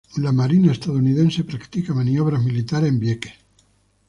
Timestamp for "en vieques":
2.89-3.33